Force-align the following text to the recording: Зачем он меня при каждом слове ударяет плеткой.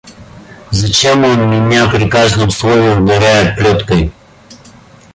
Зачем 0.71 1.23
он 1.23 1.47
меня 1.51 1.85
при 1.87 2.09
каждом 2.09 2.49
слове 2.49 2.95
ударяет 2.97 3.55
плеткой. 3.55 4.11